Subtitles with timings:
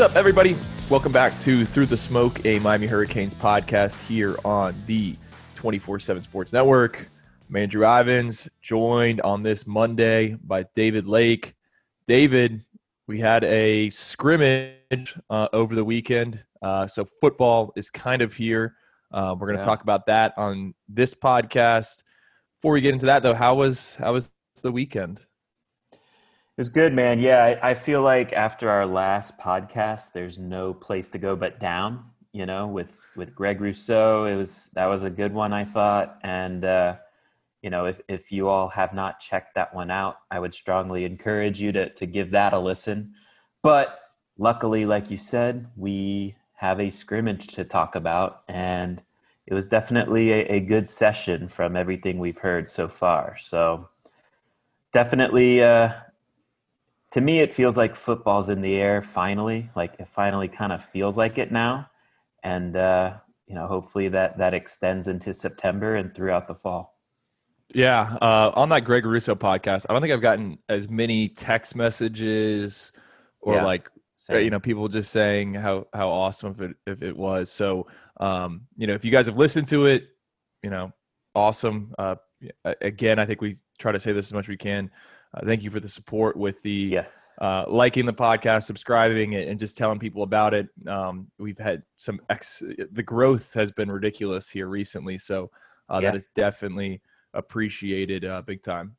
[0.00, 0.56] What's up, everybody?
[0.88, 5.14] Welcome back to Through the Smoke, a Miami Hurricanes podcast here on the
[5.56, 7.10] 24 7 Sports Network.
[7.50, 11.54] I'm Andrew Ivins, joined on this Monday by David Lake.
[12.06, 12.64] David,
[13.08, 16.42] we had a scrimmage uh, over the weekend.
[16.62, 18.76] Uh, so football is kind of here.
[19.12, 19.66] Uh, we're going to yeah.
[19.66, 22.04] talk about that on this podcast.
[22.58, 25.20] Before we get into that, though, how was how was the weekend?
[26.60, 27.20] It was good, man.
[27.20, 31.58] Yeah, I, I, feel like after our last podcast, there's no place to go but
[31.58, 32.04] down.
[32.34, 36.18] You know, with with Greg Rousseau, it was that was a good one, I thought.
[36.22, 36.96] And uh,
[37.62, 41.06] you know, if if you all have not checked that one out, I would strongly
[41.06, 43.14] encourage you to to give that a listen.
[43.62, 43.98] But
[44.36, 49.00] luckily, like you said, we have a scrimmage to talk about, and
[49.46, 53.38] it was definitely a, a good session from everything we've heard so far.
[53.38, 53.88] So
[54.92, 55.62] definitely.
[55.64, 55.92] Uh,
[57.12, 59.70] to me, it feels like football's in the air finally.
[59.74, 61.90] Like it finally kind of feels like it now,
[62.42, 63.14] and uh,
[63.46, 66.98] you know, hopefully that that extends into September and throughout the fall.
[67.74, 71.76] Yeah, uh, on that Greg Rousseau podcast, I don't think I've gotten as many text
[71.76, 72.92] messages
[73.40, 74.44] or yeah, like same.
[74.44, 77.50] you know people just saying how how awesome if it if it was.
[77.50, 77.86] So
[78.20, 80.08] um, you know, if you guys have listened to it,
[80.62, 80.92] you know,
[81.34, 81.94] awesome.
[81.98, 82.16] Uh,
[82.80, 84.90] again, I think we try to say this as much as we can.
[85.32, 89.60] Uh, thank you for the support with the yes uh, liking the podcast, subscribing, and
[89.60, 90.68] just telling people about it.
[90.88, 95.50] Um, we've had some ex- the growth has been ridiculous here recently, so
[95.88, 96.10] uh, yeah.
[96.10, 97.00] that is definitely
[97.34, 98.96] appreciated uh, big time.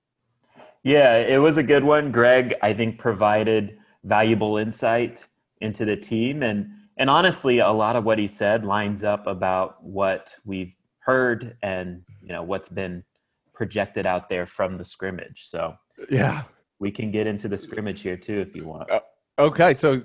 [0.84, 2.12] Yeah, it was a good one.
[2.12, 5.28] Greg, I think, provided valuable insight
[5.60, 9.84] into the team, and and honestly, a lot of what he said lines up about
[9.84, 13.04] what we've heard and you know what's been
[13.54, 15.44] projected out there from the scrimmage.
[15.46, 15.76] So
[16.10, 16.44] yeah.
[16.80, 18.90] We can get into the scrimmage here too if you want.
[18.90, 19.02] Uh,
[19.38, 20.02] okay, so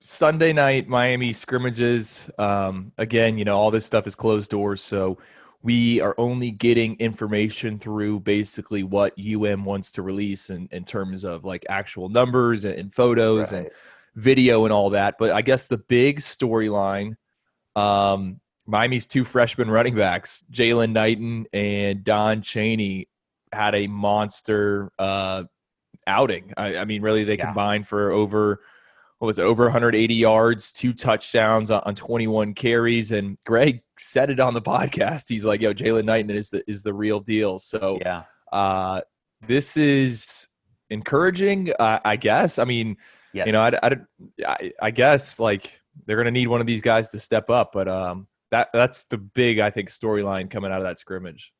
[0.00, 2.28] Sunday night Miami scrimmages.
[2.38, 5.18] Um, again, you know all this stuff is closed doors, so
[5.62, 11.24] we are only getting information through basically what UM wants to release in, in terms
[11.24, 13.64] of like actual numbers and, and photos right.
[13.64, 13.70] and
[14.14, 15.16] video and all that.
[15.18, 17.16] But I guess the big storyline,
[17.74, 23.08] um, Miami's two freshman running backs, Jaylan Knighton and Don Chaney,
[23.52, 25.44] had a monster uh,
[26.06, 26.52] outing.
[26.56, 27.46] I, I, mean, really, they yeah.
[27.46, 28.60] combined for over
[29.18, 34.30] what was it, over 180 yards, two touchdowns on, on 21 carries, and Greg said
[34.30, 35.24] it on the podcast.
[35.28, 39.00] He's like, "Yo, Jaylan Knighton is the is the real deal." So, yeah, uh,
[39.46, 40.48] this is
[40.90, 42.58] encouraging, uh, I guess.
[42.58, 42.96] I mean,
[43.32, 43.46] yes.
[43.46, 43.96] you know, I,
[44.46, 47.88] I, I guess like they're gonna need one of these guys to step up, but
[47.88, 51.52] um, that that's the big I think storyline coming out of that scrimmage.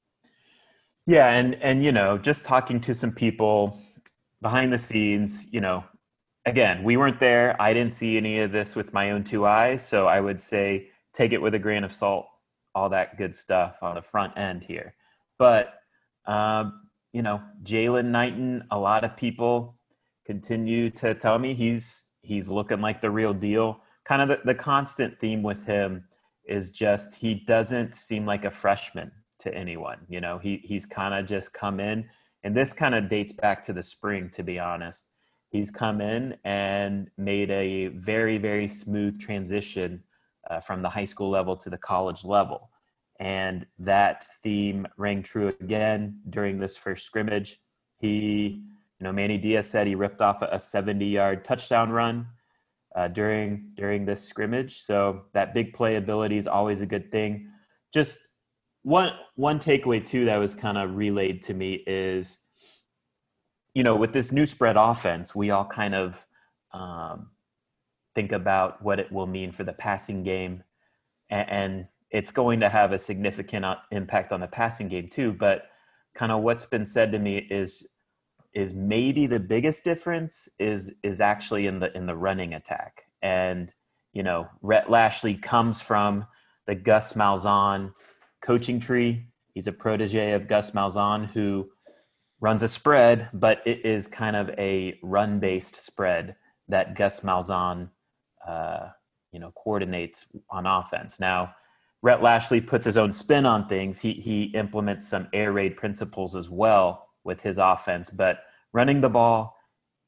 [1.09, 3.81] Yeah, and and you know, just talking to some people
[4.43, 5.85] behind the scenes, you know,
[6.45, 7.57] again, we weren't there.
[7.59, 10.89] I didn't see any of this with my own two eyes, so I would say
[11.15, 12.27] take it with a grain of salt.
[12.75, 14.97] All that good stuff on the front end here,
[15.39, 15.77] but
[16.27, 16.83] um,
[17.15, 18.65] you know, Jaylan Knighton.
[18.71, 19.79] A lot of people
[20.27, 23.81] continue to tell me he's he's looking like the real deal.
[24.05, 26.05] Kind of the, the constant theme with him
[26.45, 29.11] is just he doesn't seem like a freshman
[29.41, 29.99] to anyone.
[30.09, 32.09] You know, he he's kind of just come in,
[32.43, 35.11] and this kind of dates back to the spring, to be honest.
[35.51, 40.03] He's come in and made a very very smooth transition
[40.51, 42.71] uh, from the high school level to the college level,
[43.19, 47.61] and that theme rang true again during this first scrimmage.
[47.99, 48.63] He,
[48.99, 52.29] you know, Manny Diaz said he ripped off a 70 yard touchdown run.
[52.97, 54.81] Uh, during during this scrimmage.
[54.81, 57.49] So that big playability is always a good thing.
[57.93, 58.28] Just
[58.89, 62.39] one one takeaway too that was kind of relayed to me is
[63.75, 66.27] you know with this new spread offense we all kind of
[66.73, 67.29] um,
[68.15, 70.65] think about what it will mean for the passing game.
[71.31, 75.35] And, and it's going to have a significant uh, impact on the passing game too
[75.35, 75.65] but
[76.15, 77.87] kind of what's been said to me is
[78.55, 83.03] is maybe the biggest difference is is actually in the in the running attack.
[83.21, 83.71] And
[84.15, 86.27] you know Rhett Lashlee comes from
[86.67, 87.93] the Gus Malzahn
[88.41, 89.27] coaching tree.
[89.55, 91.71] He's a protege of Gus Malzahn, who
[92.41, 96.37] runs a spread, but it is kind of a run-based spread
[96.69, 97.91] that Gus Malzahn,
[98.47, 98.89] uh,
[99.33, 101.19] you know, coordinates on offense.
[101.19, 101.55] Now,
[102.03, 104.01] Rhett Lashlee puts his own spin on things.
[104.01, 108.41] He he implements some air raid principles as well with his offense, but
[108.73, 109.57] running the ball,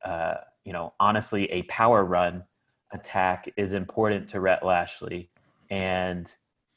[0.04, 0.34] uh,
[0.64, 2.44] you know, honestly, a power run
[2.92, 5.30] attack is important to Rhett Lashlee,
[5.68, 6.32] and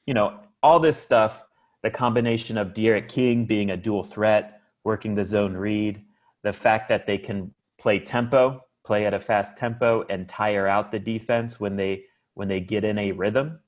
[0.08, 1.44] you know, all this stuff,
[1.84, 6.04] the combination of D'Eriq King being a dual threat, working the zone read,
[6.42, 10.92] the fact that they can play tempo play at a fast tempo and tire out
[10.92, 13.60] the defense when they when they get in a rhythm.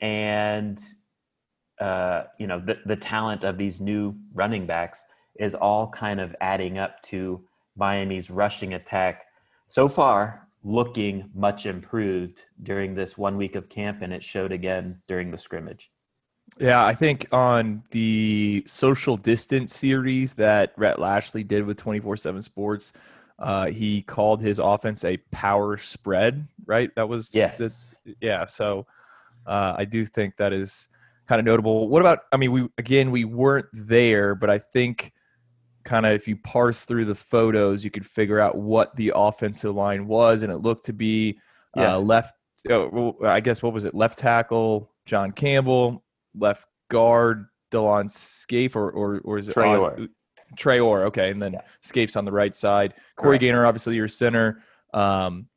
[0.00, 0.82] And
[1.80, 5.04] uh, you know the, the talent of these new running backs
[5.38, 7.44] is all kind of adding up to
[7.76, 9.24] miami's rushing attack.
[9.68, 15.00] So far looking much improved during this one week of camp and it showed again
[15.06, 15.90] during the scrimmage
[16.58, 22.40] yeah, I think on the social distance series that Rhett Lashlee did with 24 7
[22.42, 22.92] Sports,
[23.38, 26.94] uh, he called his offense a power spread, right?
[26.96, 27.98] That was, yes.
[28.04, 28.46] The, yeah.
[28.46, 28.86] So
[29.46, 30.88] uh, I do think that is
[31.26, 31.88] kind of notable.
[31.88, 35.12] What about, I mean, we, again, we weren't there, but I think
[35.84, 39.74] kind of if you parse through the photos, you could figure out what the offensive
[39.74, 41.38] line was, and it looked to be
[41.76, 42.34] uh, left,
[42.70, 43.94] oh, I guess, what was it?
[43.94, 46.02] Left tackle, John Campbell,
[46.36, 50.08] left guard Delon Scaife or or or is it Traore?
[50.56, 51.62] Traore, okay, and then yeah.
[51.82, 52.94] Scaife's on the right side.
[53.16, 53.40] Corey right.
[53.40, 54.62] Gaynor, obviously your center.
[54.94, 55.48] Um,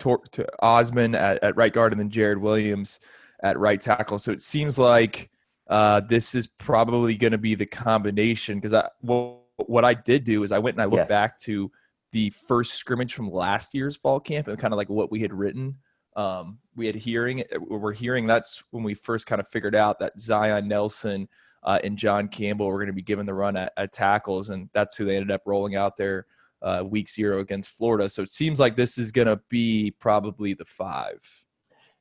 [0.00, 3.00] to, to Osman at, at right guard, and then Jarrid Williams
[3.42, 4.18] at right tackle.
[4.18, 5.30] So it seems like
[5.68, 10.24] uh, this is probably going to be the combination because I well, what I did
[10.24, 11.08] do is I went and I looked yes.
[11.08, 11.70] back to
[12.12, 15.32] the first scrimmage from last year's fall camp and kind of like what we had
[15.32, 15.76] written
[16.16, 19.98] um, we had hearing uh, we're hearing that's when we first kind of figured out
[20.00, 21.28] that Zion Nelson
[21.62, 24.68] uh, and John Campbell were going to be given the run at, at, tackles, and
[24.72, 26.26] that's who they ended up rolling out there
[26.62, 28.08] uh, week zero against Florida.
[28.08, 31.20] So it seems like this is going to be probably the five.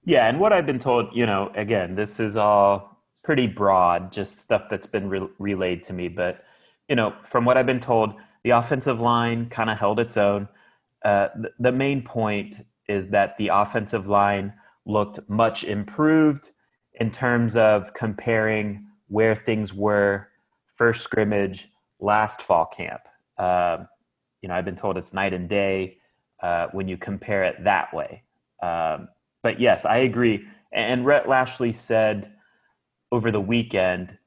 [0.06, 4.40] Yeah, and what I've been told, you know, again, this is all pretty broad, just
[4.40, 6.08] stuff that's been re- relayed to me.
[6.08, 6.44] But
[6.88, 8.14] you know, from what I've been told,
[8.44, 10.48] the offensive line kind of held its own.
[11.04, 14.54] Uh, the, the main point is that the offensive line
[14.86, 16.50] looked much improved
[16.96, 20.28] in terms of comparing where things were
[20.76, 21.70] first scrimmage
[22.00, 23.02] last fall camp.
[23.38, 23.86] Uh,
[24.42, 25.98] you know, I've been told it's night and day
[26.42, 28.24] uh, when you compare it that way.
[28.62, 29.10] Um,
[29.44, 30.46] but yes, I agree.
[30.72, 32.32] And Rhett Lashlee said
[33.12, 34.18] over the weekend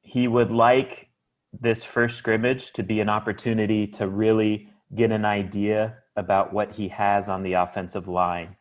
[0.00, 1.10] he would like
[1.52, 6.88] this first scrimmage to be an opportunity to really get an idea about what he
[6.88, 8.56] has on the offensive line.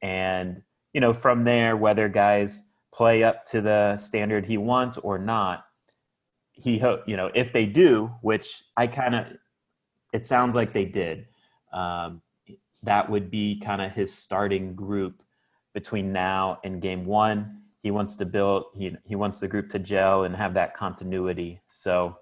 [0.00, 0.62] And,
[0.92, 5.66] you know, from there, whether guys play up to the standard he wants or not,
[6.52, 9.26] he hope, you know, if they do, which I kind of,
[10.12, 11.26] it sounds like they did,
[11.72, 12.22] um,
[12.82, 15.22] that would be kind of his starting group
[15.74, 17.62] between now and game one.
[17.82, 21.60] He wants to build, he, he wants the group to gel and have that continuity.
[21.68, 22.16] So,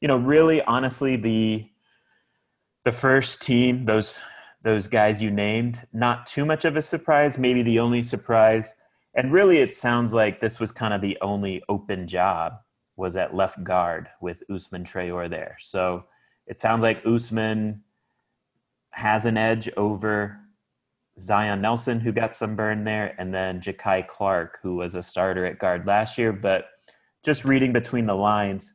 [0.00, 1.68] you know, really, honestly, the,
[2.84, 4.20] the first team, those
[4.62, 7.38] those guys you named, not too much of a surprise.
[7.38, 8.74] Maybe the only surprise,
[9.14, 12.54] and really, it sounds like this was kind of the only open job
[12.96, 15.56] was at left guard with Ousmane Traore there.
[15.60, 16.04] So
[16.46, 17.82] it sounds like Usman
[18.90, 20.38] has an edge over
[21.18, 25.46] Zion Nelson, who got some burn there, and then Jakai Clark, who was a starter
[25.46, 26.32] at guard last year.
[26.32, 26.66] But
[27.24, 28.74] just reading between the lines,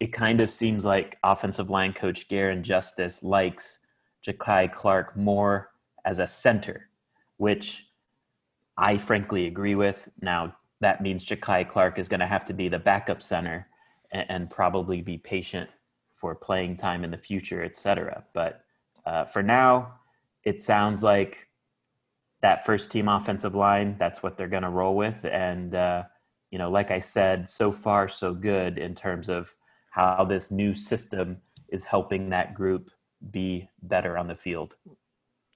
[0.00, 3.78] it kind of seems like offensive line coach Garin Justice likes
[4.26, 5.70] Jakai Clark more
[6.04, 6.88] as a center,
[7.36, 7.86] which
[8.76, 10.08] I frankly agree with.
[10.20, 13.68] Now, that means Jakai Clark is going to have to be the backup center
[14.10, 15.70] and, and, probably be patient
[16.12, 18.24] for playing time in the future, etc.
[18.32, 18.64] But
[19.06, 19.94] uh, for now,
[20.42, 21.48] it sounds like
[22.42, 25.24] that first team offensive line, that's what they're going to roll with.
[25.24, 26.04] And, uh,
[26.50, 29.54] you know, like I said, so far, so good in terms of
[29.94, 31.36] how this new system
[31.68, 32.90] is helping that group
[33.30, 34.74] be better on the field.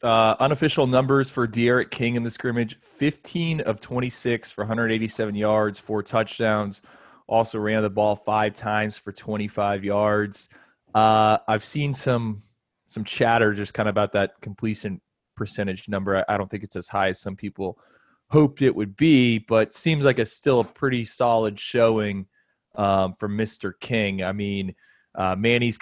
[0.01, 5.81] Uh, unofficial numbers for D'Eriq King in the scrimmage 15 of 26 for 187 yards,
[5.81, 6.83] four touchdowns.
[7.27, 10.49] Also ran the ball five times for 25 yards.
[10.95, 12.45] Uh, I've seen some
[12.87, 15.01] some chatter just kind of about that completion
[15.37, 16.25] percentage number.
[16.29, 17.77] I don't think it's as high as some people
[18.31, 22.27] hoped it would be, but seems like it's still a pretty solid showing
[22.79, 23.73] um, for Mr.
[23.79, 24.23] King.
[24.23, 24.75] I mean,
[25.15, 25.79] uh, Manny's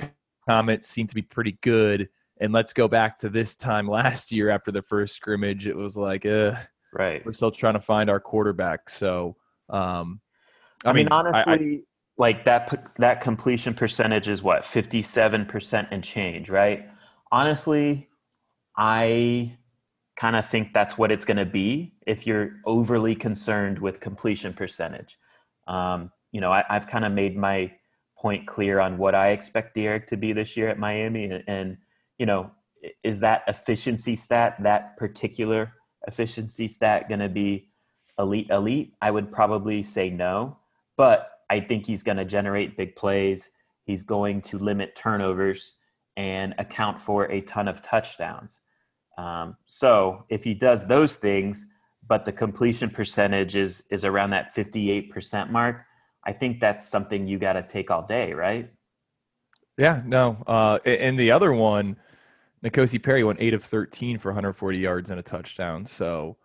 [0.49, 2.09] comments seem to be pretty good.
[2.41, 5.69] And let's go back to this time last year after the first scrimmage.
[5.69, 6.55] It was like, uh,
[6.93, 7.25] right.
[7.25, 8.91] We're still trying to find our quarterback.
[8.91, 9.37] So,
[9.69, 10.21] um,
[10.85, 11.81] I, I mean, mean, honestly, I, I,
[12.19, 16.87] like that that completion percentage is what fifty seven percent and change, right?
[17.33, 18.09] Honestly,
[18.77, 19.57] I
[20.17, 24.55] kind of think that's what it's going to be if you're overly concerned with completion
[24.55, 25.19] percentage.
[25.67, 27.73] Um, you know, I, have kind of made my
[28.15, 31.79] point clear on what I expect D'Eriq to be this year at Miami, and, and
[32.19, 32.51] you know,
[33.03, 35.73] is that efficiency stat, that particular
[36.07, 37.71] efficiency stat, going to be
[38.19, 38.51] elite?
[38.51, 38.93] Elite?
[39.01, 40.59] I would probably say no,
[40.99, 43.53] but I think he's going to generate big plays.
[43.85, 45.77] He's going to limit turnovers,
[46.19, 48.61] and account for a ton of touchdowns.
[49.17, 51.65] Um, so if he does those things,
[52.07, 55.87] but the completion percentage is is around that 58% mark,
[56.27, 58.69] I think that's something you got to take all day, right?
[59.79, 60.43] Yeah, no.
[60.47, 61.97] Uh, and the other one,
[62.65, 65.87] N'Kosi Perry went eight of 13 for 140 yards and a touchdown.
[65.87, 66.37] So,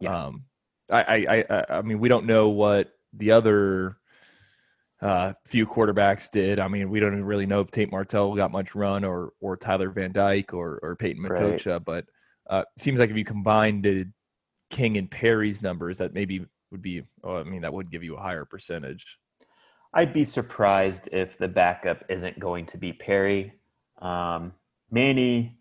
[0.00, 0.26] yeah.
[0.26, 0.44] um,
[0.90, 3.98] I, I, I, mean, we don't know what the other
[5.00, 6.58] uh, few quarterbacks did.
[6.58, 9.90] I mean, we don't really know if Tate Martell got much run or or Tyler
[9.90, 11.84] Van Dyke or or Peyton Matocha, right.
[11.84, 12.06] but
[12.48, 14.06] uh, seems like if you combined the
[14.70, 17.02] King and Perry's numbers, that maybe would be.
[17.22, 19.18] Oh, I mean, that would give you a higher percentage.
[19.94, 23.54] I'd be surprised if the backup isn't going to be Perry.
[24.00, 24.52] Um,
[24.90, 25.58] Manny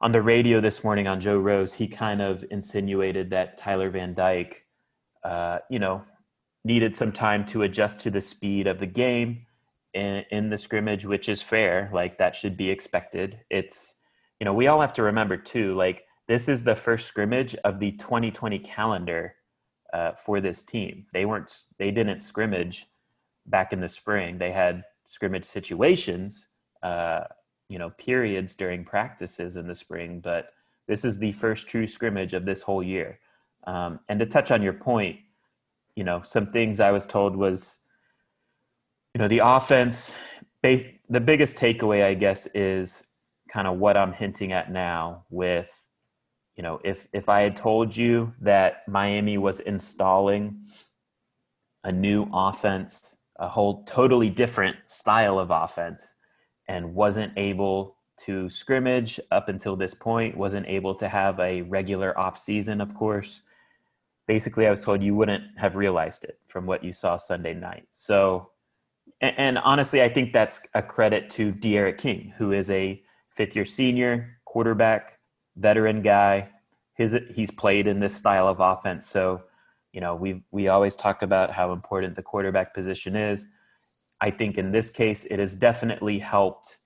[0.00, 4.12] on the radio this morning on Joe Rose, he kind of insinuated that Tyler Van
[4.12, 4.66] Dyke,
[5.22, 6.04] uh, you know,
[6.64, 9.46] needed some time to adjust to the speed of the game
[9.92, 11.90] in, in the scrimmage, which is fair.
[11.92, 13.40] Like that should be expected.
[13.50, 13.94] It's,
[14.40, 17.78] you know, we all have to remember too, like this is the first scrimmage of
[17.78, 19.36] the 2020 calendar
[19.92, 21.06] uh, for this team.
[21.12, 22.86] They weren't, they didn't scrimmage
[23.46, 24.38] back in the spring.
[24.38, 26.48] They had scrimmage situations,
[26.82, 27.24] uh,
[27.68, 30.50] you know, periods during practices in the spring, but
[30.86, 33.18] this is the first true scrimmage of this whole year.
[33.66, 35.18] Um, and to touch on your point,
[35.96, 37.80] you know, some things I was told was,
[39.14, 40.14] you know, the offense.
[40.62, 43.06] The biggest takeaway, I guess, is
[43.52, 45.24] kind of what I'm hinting at now.
[45.30, 45.70] With,
[46.56, 50.64] you know, if if I had told you that Miami was installing
[51.84, 56.16] a new offense a whole totally different style of offense
[56.68, 62.16] and wasn't able to scrimmage up until this point, wasn't able to have a regular
[62.18, 63.42] off season, of course.
[64.26, 67.86] Basically, I was told you wouldn't have realized it from what you saw Sunday night.
[67.90, 68.50] So,
[69.20, 73.56] and, and honestly, I think that's a credit to D'Eriq King, who is a fifth
[73.56, 75.18] year senior quarterback,
[75.56, 76.50] veteran guy.
[76.94, 79.06] His, he's played in this style of offense.
[79.08, 79.42] So,
[79.94, 83.46] you know, we we always talk about how important the quarterback position is.
[84.20, 86.78] I think in this case, it has definitely helped,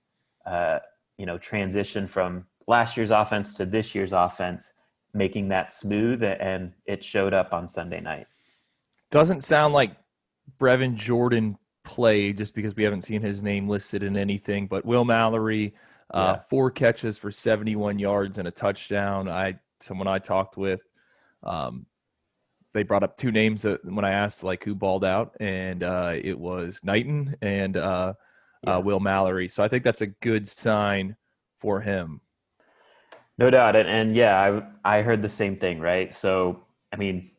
[0.45, 0.79] uh,
[1.17, 4.73] you know, transition from last year's offense to this year's offense,
[5.11, 8.27] making that smooth, and it showed up on Sunday night.
[9.09, 9.95] Doesn't sound like
[10.59, 15.03] Brevin Jordan played just because we haven't seen his name listed in anything, but Will
[15.05, 15.73] Mallory,
[16.13, 16.43] uh, yeah.
[16.47, 19.27] four catches for 71 yards and a touchdown.
[19.27, 20.83] I someone I talked with
[21.41, 21.87] um,
[22.73, 26.13] they brought up two names that when I asked like who balled out, and uh,
[26.15, 28.13] it was Knighton and uh, uh
[28.63, 28.75] yeah.
[28.75, 29.47] uh, Will Mallory.
[29.47, 31.15] So I think that's a good sign
[31.59, 32.21] for him.
[33.37, 35.79] No doubt, and, and yeah, I I heard the same thing.
[35.79, 36.13] Right.
[36.13, 37.31] So I mean,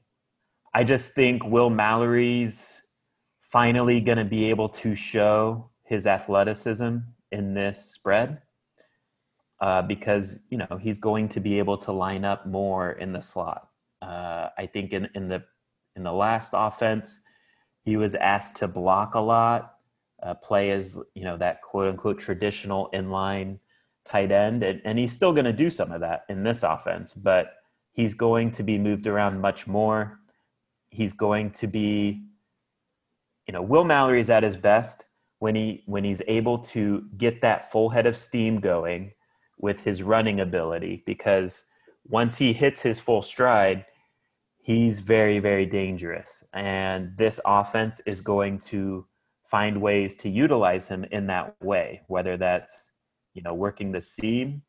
[0.75, 2.83] I just think Will Mallory's
[3.43, 6.99] finally going to be able to show his athleticism
[7.33, 8.43] in this spread.
[9.61, 13.21] Uh, because you know he's going to be able to line up more in the
[13.21, 13.70] slot
[14.03, 15.45] uh, I think in, in the
[15.97, 17.21] in the last offense,
[17.83, 19.75] he was asked to block a lot,
[20.23, 23.59] uh, play as you know that quote unquote traditional inline
[24.05, 27.13] tight end, and, and he's still going to do some of that in this offense,
[27.13, 27.53] but
[27.93, 30.19] he's going to be moved around much more.
[30.91, 32.23] He's going to be,
[33.47, 35.07] you know, Will Mallory is at his best
[35.39, 39.13] when he when he's able to get that full head of steam going
[39.59, 41.65] with his running ability because
[42.09, 43.85] once he hits his full stride,
[44.63, 46.45] he's very, very dangerous.
[46.53, 49.07] And this offense is going to
[49.51, 52.93] find ways to utilize him in that way, whether that's,
[53.35, 54.63] you know, working the seam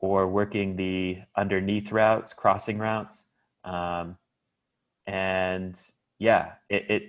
[0.00, 3.26] or working the underneath routes, crossing routes.
[3.64, 4.16] Um,
[5.06, 5.78] and
[6.18, 7.02] yeah, it, it,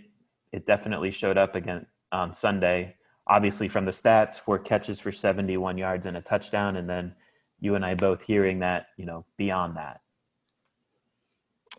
[0.52, 2.96] it definitely showed up again on Sunday.
[3.28, 7.16] Obviously, from the stats, four catches for 71 yards and a touchdown, and then
[7.60, 10.02] you and I both hearing that, you know, beyond that.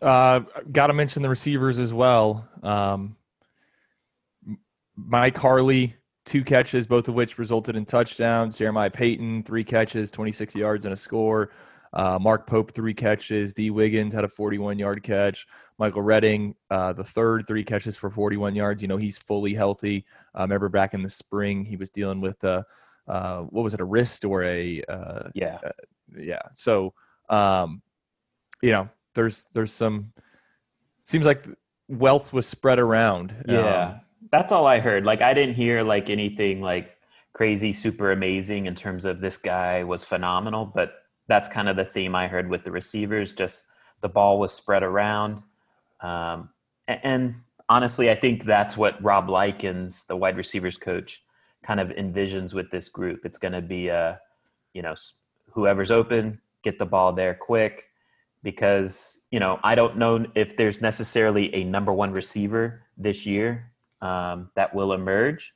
[0.01, 2.47] Uh, Got to mention the receivers as well.
[2.63, 3.15] Um,
[4.95, 8.57] Mike Harley, two catches, both of which resulted in touchdowns.
[8.57, 11.51] Jeremiah Payton, three catches, 26 yards and a score.
[11.93, 13.53] Uh, Mark Pope, three catches.
[13.53, 15.47] Dee Wiggins had a 41 yard catch.
[15.77, 18.81] Michael Redding, uh, the third, three catches for 41 yards.
[18.81, 20.05] You know, he's fully healthy.
[20.37, 22.63] Uh, remember back in the spring, he was dealing with, uh,
[23.07, 24.83] uh, what was it, a wrist or a.
[24.89, 25.57] Uh, yeah.
[25.65, 25.71] Uh,
[26.17, 26.41] yeah.
[26.51, 26.93] So,
[27.29, 27.81] um,
[28.61, 30.11] you know, there's there's some
[31.05, 31.45] seems like
[31.87, 33.33] wealth was spread around.
[33.47, 33.85] Yeah.
[33.85, 35.05] Um, that's all I heard.
[35.05, 36.91] Like I didn't hear like anything like
[37.33, 40.93] crazy super amazing in terms of this guy was phenomenal, but
[41.27, 43.65] that's kind of the theme I heard with the receivers just
[44.01, 45.41] the ball was spread around.
[46.01, 46.49] Um,
[46.87, 47.35] and, and
[47.69, 51.23] honestly, I think that's what Rob Likens, the wide receivers coach,
[51.63, 53.25] kind of envisions with this group.
[53.25, 54.19] It's going to be a
[54.73, 54.95] you know,
[55.51, 57.89] whoever's open, get the ball there quick
[58.45, 63.71] because, you know, I don't know if there's necessarily a number one receiver this year
[64.01, 65.51] um, that will emerge.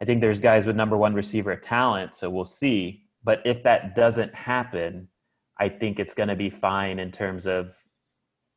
[0.00, 3.02] I think there's guys with number one receiver talent, so we'll see.
[3.24, 5.08] But if that doesn't happen,
[5.58, 7.74] I think it's going to be fine in terms of,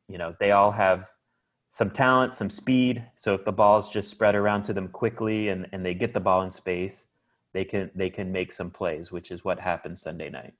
[0.08, 1.10] you know, they all have
[1.70, 3.04] some talent, some speed.
[3.16, 6.20] So if the ball's just spread around to them quickly and, and they get the
[6.20, 7.08] ball in space,
[7.52, 10.54] they can they can make some plays, which is what happened Sunday night.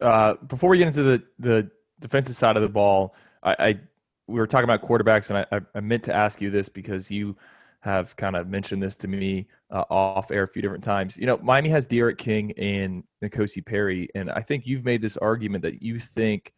[0.00, 3.80] Uh, before we get into the the defensive side of the ball, I, I
[4.26, 7.36] we were talking about quarterbacks, and I, I meant to ask you this because you
[7.80, 11.16] have kind of mentioned this to me uh, off air a few different times.
[11.16, 15.16] You know, Miami has D'Eriq King and N'Kosi Perry, and I think you've made this
[15.16, 16.52] argument that you think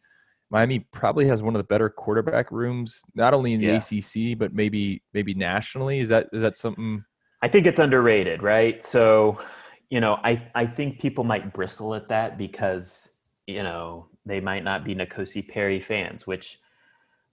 [0.51, 3.77] Miami probably has one of the better quarterback rooms, not only in the yeah.
[3.77, 5.99] ACC but maybe maybe nationally.
[5.99, 7.05] Is that is that something?
[7.41, 8.83] I think it's underrated, right?
[8.83, 9.39] So,
[9.89, 13.15] you know, I I think people might bristle at that because
[13.47, 16.59] you know they might not be N'Kosi Perry fans, which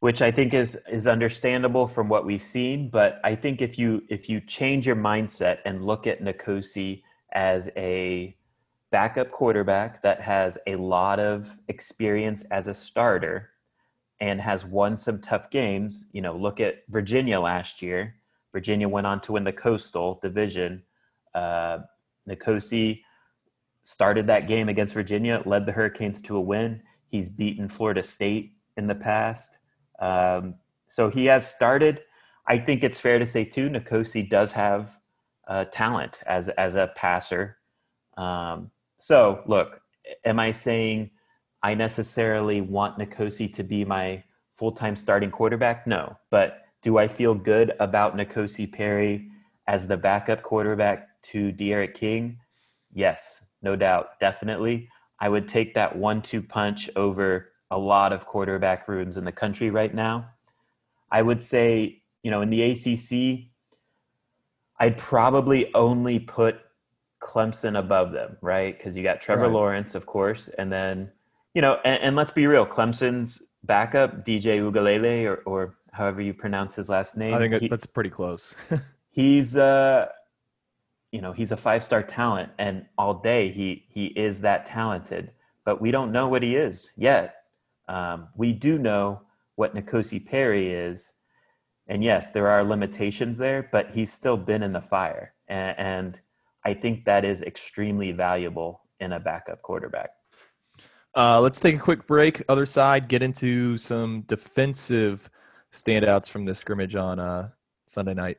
[0.01, 2.89] which I think is is understandable from what we've seen.
[2.89, 7.03] But I think if you if you change your mindset and look at N'Kosi
[7.33, 8.37] as a
[8.91, 13.51] backup quarterback that has a lot of experience as a starter
[14.21, 18.15] and has won some tough games, you know, look at Virginia last year.
[18.53, 20.83] Virginia went on to win the Coastal Division.
[21.35, 21.81] Uh,
[22.29, 23.03] N'Kosi
[23.89, 26.83] started that game against Virginia, led the Hurricanes to a win.
[27.09, 29.57] He's beaten Florida State in the past.
[29.99, 30.57] Um,
[30.89, 32.03] so he has started.
[32.47, 34.99] I think it's fair to say too, N'Kosi does have
[35.49, 37.57] uh, talent as as a passer.
[38.19, 39.81] Um, so look,
[40.23, 41.11] am I saying
[41.63, 45.87] I necessarily want N'Kosi to be my full time starting quarterback?
[45.87, 49.31] No, but do I feel good about N'Kosi Perry
[49.67, 52.41] as the backup quarterback to D'Eriq King?
[52.93, 54.89] Yes, no doubt, definitely.
[55.21, 59.71] I would take that one-two punch over a lot of quarterback rooms in the country
[59.71, 60.31] right now.
[61.11, 63.51] I would say, you know, in the ACC,
[64.79, 66.61] I'd probably only put
[67.21, 68.77] Clemson above them, right?
[68.77, 69.53] Because you got Trevor right.
[69.53, 71.11] Lawrence, of course, and then,
[71.55, 76.33] you know, and, and, let's be real, Clemson's backup, DJ Uiagalelei, or, or however you
[76.33, 77.35] pronounce his last name.
[77.35, 78.55] I think he, that's pretty close.
[79.11, 80.07] he's, uh,
[81.13, 85.33] you know, he's a five-star talent, and all day he he is that talented,
[85.65, 87.37] but we don't know what he is yet.
[87.89, 89.23] Um, we do know
[89.57, 91.15] what N'Kosi Perry is,
[91.87, 96.21] and yes, there are limitations there, but he's still been in the fire, and, and
[96.65, 100.11] I think that is extremely valuable in a backup quarterback.
[101.17, 102.43] Uh, let's take a quick break.
[102.49, 105.31] Other side, get into some defensive
[105.73, 107.49] standouts from the scrimmage on uh,
[107.87, 108.39] Sunday night.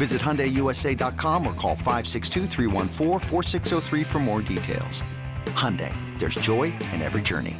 [0.00, 2.46] Visit HyundaiUSA.com or call 562
[4.02, 5.02] for more details.
[5.48, 7.54] Hyundai, there's joy in every journey.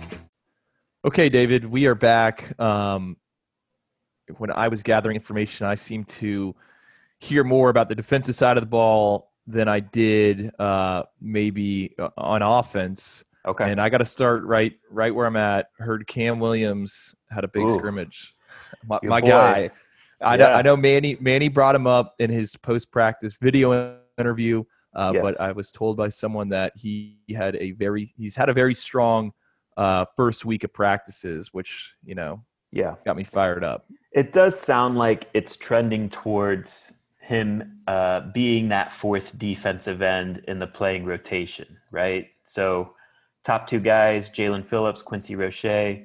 [1.05, 2.59] Okay, David, we are back.
[2.59, 3.19] Um,
[4.39, 6.57] when I was gathering information, I seemed to
[7.19, 12.09] hear more about the defensive side of the ball than I did uh, maybe uh,
[12.17, 13.23] on offense.
[13.47, 15.67] Okay, and I got to start right right where I'm at.
[15.79, 18.35] Heard Cam Williams had a big Ooh, scrimmage.
[18.87, 19.71] My, my guy.
[20.23, 20.37] I, yeah.
[20.37, 25.13] know, I know Manny Manny brought him up in his post practice video interview, uh,
[25.15, 25.23] yes.
[25.23, 28.75] but I was told by someone that he had a very he's had a very
[28.75, 29.33] strong
[29.77, 33.87] uh, first week of practices, which you know, yeah, got me fired up.
[34.13, 40.59] It does sound like it's trending towards him uh, being that fourth defensive end in
[40.59, 42.29] the playing rotation, right?
[42.45, 42.95] So,
[43.45, 46.05] top two guys: Jaelan Phillips, Quincy Roche.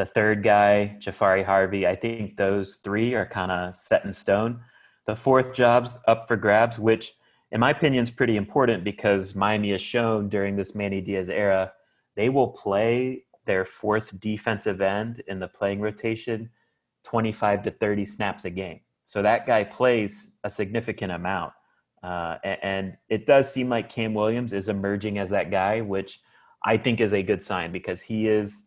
[0.00, 1.86] The third guy, Jahfari Harvey.
[1.86, 4.62] I think those three are kind of set in stone.
[5.04, 7.12] The fourth job's up for grabs, which,
[7.52, 11.74] in my opinion, is pretty important because Miami has shown during this Manny Diaz era
[12.16, 16.48] they will play their fourth defensive end in the playing rotation
[17.04, 18.80] 25 to 30 snaps a game.
[19.04, 21.52] So that guy plays a significant amount.
[22.02, 26.22] Uh, and it does seem like Cam Williams is emerging as that guy, which
[26.64, 28.64] I think is a good sign because he is,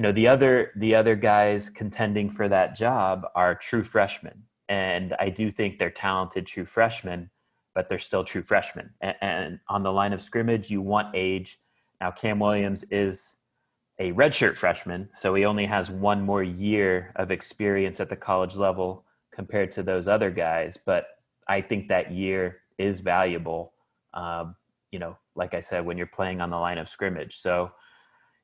[0.00, 5.14] you know, the other the other guys contending for that job are true freshmen, and
[5.18, 7.28] I do think they're talented true freshmen,
[7.74, 8.94] but they're still true freshmen.
[9.02, 11.60] And, and on the line of scrimmage, you want age.
[12.00, 13.40] Now Cam Williams is
[13.98, 18.56] a redshirt freshman, so he only has one more year of experience at the college
[18.56, 21.08] level compared to those other guys, but
[21.46, 23.74] I think that year is valuable.
[24.14, 24.56] Um,
[24.92, 27.36] you know, like I said, when you're playing on the line of scrimmage.
[27.36, 27.72] So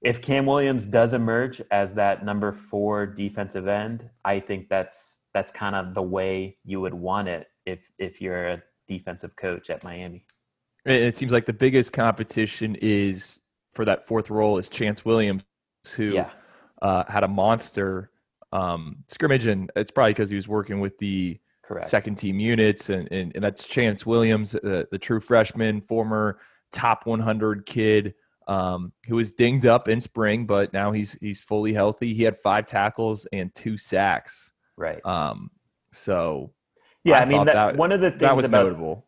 [0.03, 5.53] if Cam Williams does emerge as that number four defensive end, I think that's that's
[5.53, 9.85] kind of the way you would want it if if you're a defensive coach at
[9.85, 10.25] Miami.
[10.85, 13.41] It seems like the biggest competition is
[13.75, 15.43] for that fourth role is Chantz Williams,
[15.97, 16.31] who yeah.
[16.81, 18.11] uh, had a monster
[18.53, 21.89] um, scrimmage, and it's probably because he was working with the Correct.
[21.89, 26.39] second team units, and, and, and that's Chantz Williams, uh, the true freshman, former
[26.73, 28.15] top 100 kid
[28.47, 32.15] um, who was dinged up in spring, but now he's he's fully healthy.
[32.15, 34.53] He had five tackles and two sacks.
[34.77, 35.05] Right.
[35.05, 35.51] Um,
[35.93, 36.53] so
[37.05, 39.07] yeah, I, I mean that, that, one of the things that was about, notable.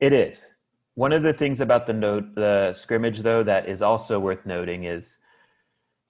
[0.00, 0.46] It is
[0.94, 4.84] one of the things about the note the scrimmage though that is also worth noting
[4.84, 5.18] is,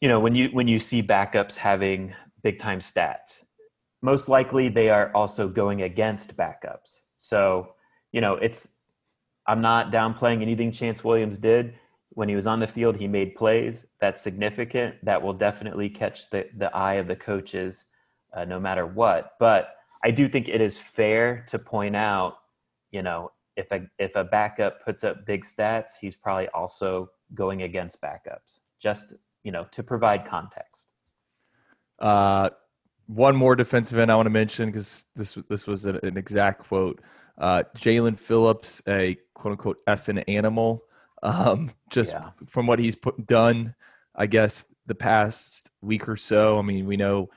[0.00, 3.44] you know, when you when you see backups having big time stats,
[4.02, 7.02] most likely they are also going against backups.
[7.16, 7.74] So,
[8.11, 8.76] you know, it's,
[9.46, 11.74] I'm not downplaying anything Chantz Williams did.
[12.14, 13.87] When he was on the field, he made plays.
[14.01, 14.96] That's significant.
[15.05, 17.87] That will definitely catch the, the eye of the coaches
[18.35, 19.33] uh, no matter what.
[19.38, 22.35] But I do think it is fair to point out,
[22.90, 27.62] you know, if a, if a backup puts up big stats, he's probably also going
[27.62, 30.88] against backups, just, you know, to provide context.
[31.98, 32.51] Uh,
[33.07, 37.01] one more defensive end I want to mention because this this was an, exact quote.
[37.38, 40.83] Uh, Jaelan Phillips, a quote unquote effing animal.
[41.22, 42.30] Um, just yeah.
[42.46, 43.74] from what he's put, done,
[44.14, 46.58] I guess the past week or so.
[46.58, 47.30] I mean, we know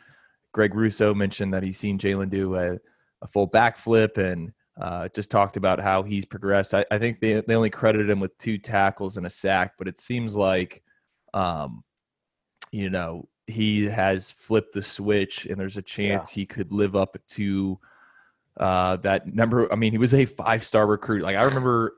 [0.52, 2.80] Greg Rousseau mentioned that he's seen Jaelan do a,
[3.22, 6.74] a, full backflip and uh, just talked about how he's progressed.
[6.74, 9.88] I, I, think they they only credited him with two tackles and a sack, but
[9.88, 10.84] it seems like,
[11.34, 11.84] um,
[12.72, 16.42] you know, he has flipped the switch and there's a chance yeah.
[16.42, 17.80] he could live up to
[18.58, 19.72] uh, that number.
[19.72, 21.22] I mean, he was a five star recruit.
[21.22, 21.94] Like I remember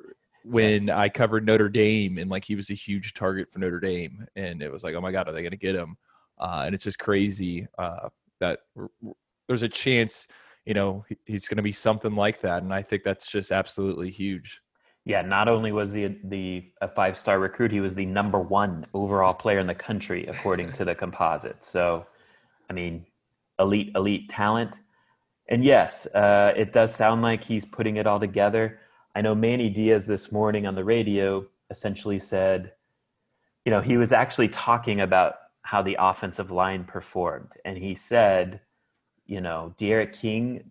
[0.49, 4.25] when I covered Notre Dame and like he was a huge target for Notre Dame,
[4.35, 5.97] and it was like, oh my god, are they going to get him?
[6.39, 8.59] Uh, and it's just crazy uh, that
[9.47, 10.27] there's a chance,
[10.65, 14.11] you know, he's going to be something like that, and I think that's just absolutely
[14.11, 14.61] huge.
[15.05, 18.85] Yeah, not only was he the a five star recruit, he was the number one
[18.93, 21.63] overall player in the country according to the composite.
[21.63, 22.05] So,
[22.69, 23.05] I mean,
[23.57, 24.81] elite elite talent.
[25.47, 28.79] And yes, uh, it does sound like he's putting it all together.
[29.17, 32.73] I know Manny Diaz this morning on the radio essentially said,
[33.65, 38.61] you know, he was actually talking about how the offensive line performed, and he said,
[39.25, 40.69] you know, D'Eriq King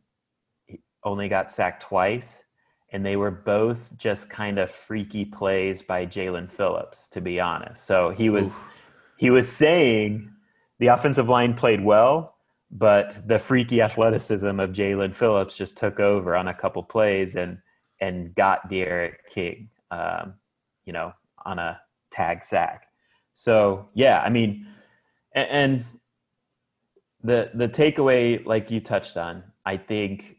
[1.02, 2.44] only got sacked twice
[2.92, 7.84] and they were both just kind of freaky plays by Jaelan Phillips, to be honest.
[7.84, 8.72] So he was Oof.
[9.16, 10.30] he was saying
[10.78, 12.36] the offensive line played well,
[12.70, 17.58] but the freaky athleticism of Jaelan Phillips just took over on a couple plays and
[18.00, 20.34] and got D'Eriq King, um,
[20.84, 21.12] you know,
[21.44, 21.80] on a
[22.10, 22.86] tag sack.
[23.34, 24.66] So yeah, I mean,
[25.34, 25.84] and, and
[27.22, 30.36] the the takeaway, like you touched on, I think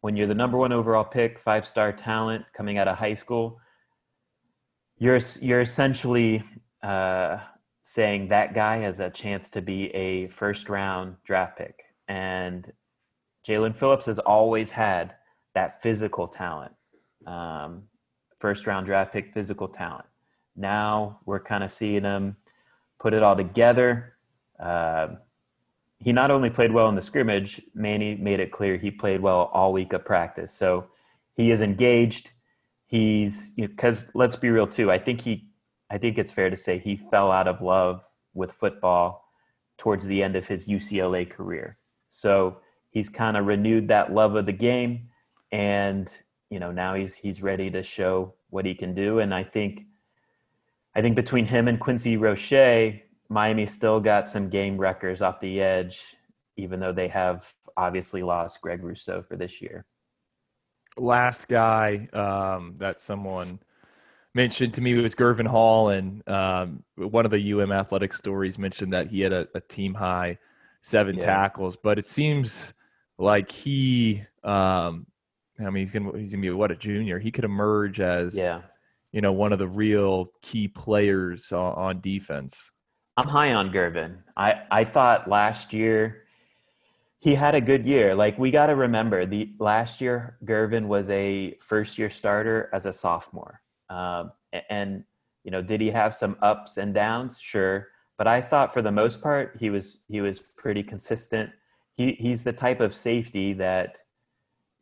[0.00, 3.58] when you're the number one overall pick, five star talent coming out of high school,
[4.98, 6.44] you're you're essentially
[6.82, 7.38] uh,
[7.82, 11.84] saying that guy has a chance to be a first round draft pick.
[12.06, 12.72] And
[13.48, 15.14] Jaelan Phillips has always had
[15.54, 16.72] that physical talent,
[17.26, 17.84] um,
[18.38, 20.06] first round draft pick physical talent.
[20.56, 22.36] Now we're kind of seeing him
[22.98, 24.14] put it all together.
[24.58, 25.08] Uh,
[25.98, 29.50] he not only played well in the scrimmage, Manny made it clear he played well
[29.52, 30.52] all week of practice.
[30.52, 30.86] So
[31.34, 32.30] he is engaged.
[32.86, 34.90] He's because you know, let's be real too.
[34.90, 35.48] I think he,
[35.90, 39.24] I think it's fair to say he fell out of love with football
[39.78, 41.78] towards the end of his UCLA career.
[42.08, 42.58] So
[42.90, 45.08] he's kind of renewed that love of the game,
[45.54, 46.12] and
[46.50, 49.20] you know now he's he's ready to show what he can do.
[49.20, 49.86] And I think,
[50.96, 55.60] I think between him and Quincy Roche, Miami still got some game wreckers off the
[55.60, 56.16] edge,
[56.56, 59.86] even though they have obviously lost Greg Rousseau for this year.
[60.96, 63.60] Last guy um, that someone
[64.34, 68.92] mentioned to me was Gurvan Hall, and um, one of the UM athletic stories mentioned
[68.92, 70.38] that he had a, a team high
[70.80, 71.24] seven Yeah.
[71.24, 71.76] tackles.
[71.76, 72.72] But it seems
[73.18, 75.06] like he, um,
[75.58, 77.18] I mean, he's gonna he's gonna be what a junior.
[77.18, 78.62] He could emerge as Yeah.
[79.12, 82.72] you know one of the real key players on, on defense.
[83.16, 84.18] I'm high on Gurvan.
[84.36, 86.24] I, I thought last year
[87.20, 88.14] he had a good year.
[88.14, 92.86] Like we got to remember the last year Gurvan was a first year starter as
[92.86, 93.60] a sophomore.
[93.88, 94.32] Um,
[94.68, 95.04] and
[95.44, 97.40] you know, did he have some ups and downs?
[97.40, 97.88] Sure,
[98.18, 101.50] but I thought for the most part he was he was pretty consistent.
[101.94, 104.00] He he's the type of safety that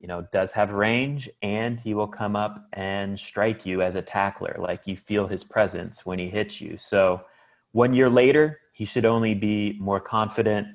[0.02, 4.02] you know does have range and he will come up and strike you as a
[4.02, 4.56] tackler.
[4.58, 6.76] Like you feel his presence when he hits you.
[6.76, 7.22] So
[7.70, 10.66] one year later, he should only be more confident,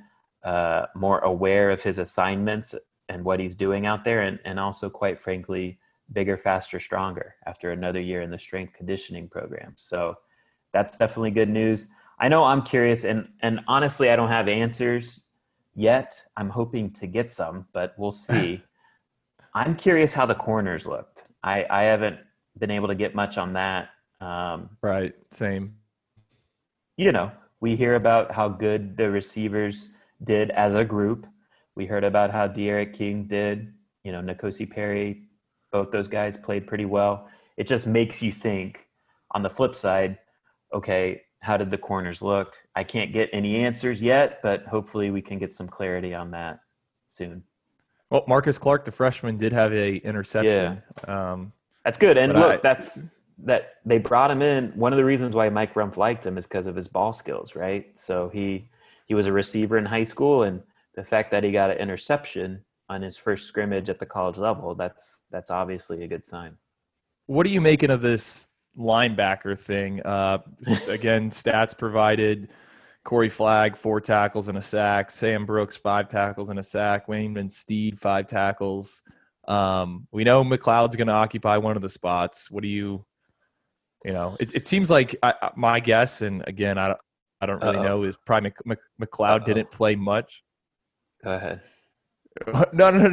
[0.44, 2.74] uh, more aware of his assignments
[3.10, 5.80] and what he's doing out there, and, and also, quite frankly,
[6.14, 9.74] bigger, faster, stronger after another year in the strength conditioning program.
[9.76, 10.16] So
[10.74, 11.88] that's definitely good news.
[12.20, 15.22] I know I'm curious, and, and honestly, I don't have answers
[15.76, 16.22] yet.
[16.36, 18.64] I'm hoping to get some, but we'll see.
[19.58, 21.24] I'm curious how the corners looked.
[21.44, 22.20] I, I haven't
[22.60, 23.90] been able to get much on that.
[24.22, 25.14] Um, Right.
[25.32, 25.76] Same.
[26.96, 29.94] you know, we hear about how good the receivers
[30.24, 31.26] did as a group.
[31.76, 33.74] We heard about how D'Eriq King did.
[34.04, 35.24] You know, N'Kosi Perry,
[35.72, 37.28] both those guys played pretty well.
[37.58, 38.88] It just makes you think
[39.32, 40.20] on the flip side,
[40.72, 42.56] okay, how did the corners look?
[42.76, 46.60] I can't get any answers yet, but hopefully we can get some clarity on that
[47.10, 47.44] soon.
[48.10, 50.82] Well, Marcus Clark, the freshman, did have a interception.
[51.08, 51.52] Um,
[51.84, 52.18] That's good.
[52.18, 54.70] And look, I- that's that they brought him in.
[54.72, 57.56] One of the reasons why Mike Rumph liked him is because of his ball skills,
[57.56, 57.88] right?
[58.00, 58.70] So he
[59.06, 60.62] he was a receiver in high school, and
[60.96, 64.74] the fact that he got an interception on his first scrimmage at the college level,
[64.74, 66.58] that's that's obviously a good sign.
[67.28, 70.02] What are you making of this linebacker thing?
[70.04, 70.40] Uh,
[70.88, 72.50] again, stats provided.
[73.08, 75.12] Corey Flagg, four tackles and a sack.
[75.12, 77.08] Sam Brooks, five tackles and a sack.
[77.08, 79.02] Waymon Steed, five tackles.
[79.48, 82.52] Um, we know McCloud's going to occupy one of the spots.
[82.52, 83.06] What do you,
[84.04, 87.00] you know, it, it seems like I, I- my guess, and again, I don't,
[87.40, 87.84] I don't really Uh-oh.
[87.84, 89.46] know, is probably Mc, Mc, McCloud Uh-oh.
[89.46, 90.44] didn't play much.
[91.24, 91.62] Go ahead.
[92.46, 93.08] No, no, no,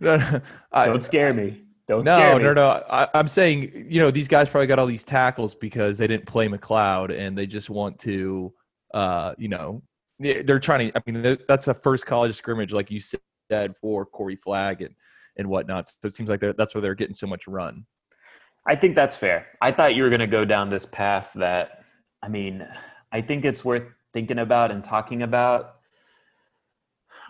[0.00, 0.16] no.
[0.16, 0.40] no.
[0.72, 1.62] I, Don't scare me.
[1.88, 2.42] Don't no, scare me.
[2.42, 2.68] no, no.
[2.90, 6.24] I, I'm saying, you know, these guys probably got all these tackles because they didn't
[6.24, 8.54] play McCloud and they just want to,
[8.96, 9.82] uh, you know,
[10.18, 10.98] they- they're trying to.
[10.98, 14.94] I mean, that's a first college scrimmage, like you said, for Corey Flagg and
[15.36, 15.86] and whatnot.
[15.86, 17.84] So it seems like that's where they're getting so much run.
[18.66, 19.48] I think that's fair.
[19.60, 21.84] I thought you were going to go down this path that,
[22.22, 22.66] I mean,
[23.12, 25.74] I think it's worth thinking about and talking about.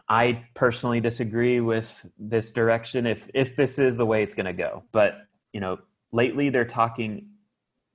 [0.09, 4.53] I personally disagree with this direction if if this is the way it's going to
[4.53, 4.85] go.
[4.93, 5.79] But you know,
[6.13, 7.27] lately they're talking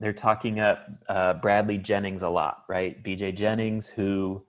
[0.02, 3.02] they're talking up uh, Bradley Jennings a lot, right?
[3.04, 4.44] BJ Jennings, who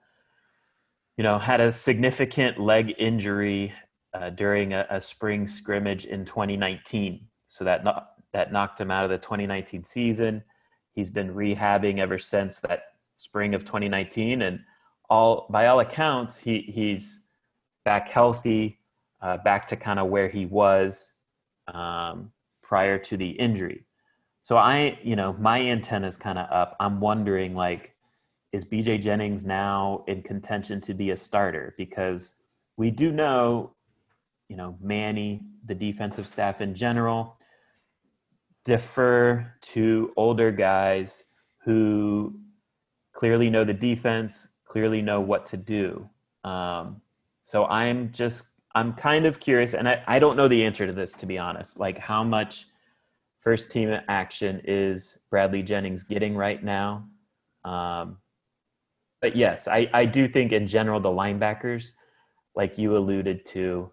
[1.16, 3.72] you know had a significant leg injury
[4.14, 9.04] uh, during a, a spring scrimmage in 2019, so that no- that knocked him out
[9.04, 10.42] of the 2019 season.
[10.94, 12.84] He's been rehabbing ever since that
[13.16, 14.60] spring of 2019, and
[15.10, 17.26] all by all accounts, he he's
[17.84, 18.78] back healthy,
[19.20, 21.12] uh, back to kind of where he was
[21.68, 23.84] um, prior to the injury.
[24.42, 26.76] So I, you know, my antenna's kind of up.
[26.80, 27.94] I'm wondering, like,
[28.50, 31.74] is BJ Jennings now in contention to be a starter?
[31.78, 32.42] Because
[32.76, 33.74] we do know,
[34.48, 37.38] you know, Manny, the defensive staff in general,
[38.64, 41.24] defer to older guys
[41.64, 42.34] who
[43.12, 46.08] clearly know the defense, clearly know what to do.
[46.42, 47.00] Um,
[47.44, 50.92] so I'm just, I'm kind of curious, and I, I don't know the answer to
[50.92, 51.78] this, to be honest.
[51.78, 52.66] Like, how much
[53.42, 57.08] first team action is Bradley Jennings getting right now?
[57.64, 58.18] Um,
[59.20, 61.92] but yes, I, I do think in general, the linebackers,
[62.56, 63.90] like you alluded to,